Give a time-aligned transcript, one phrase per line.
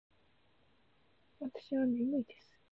[1.39, 2.59] わたしはねむいです。